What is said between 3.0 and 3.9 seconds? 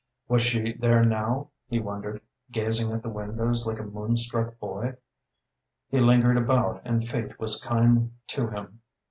the windows like a